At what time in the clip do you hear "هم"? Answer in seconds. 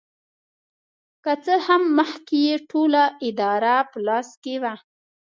1.67-1.83